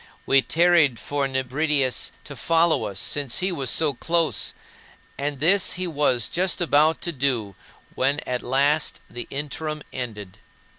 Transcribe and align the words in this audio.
We 0.25 0.41
tarried 0.41 0.97
for 0.99 1.27
Nebridius 1.27 2.11
to 2.23 2.35
follow 2.35 2.85
us, 2.85 2.97
since 2.99 3.37
he 3.37 3.51
was 3.51 3.69
so 3.69 3.93
close, 3.93 4.51
and 5.15 5.39
this 5.39 5.73
he 5.73 5.85
was 5.85 6.27
just 6.27 6.59
about 6.59 7.01
to 7.01 7.11
do 7.11 7.53
when 7.93 8.19
at 8.21 8.41
last 8.41 8.99
the 9.11 9.27
interim 9.29 9.83
ended. 9.93 10.39